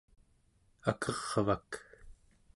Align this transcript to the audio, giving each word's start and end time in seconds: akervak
akervak 0.89 1.69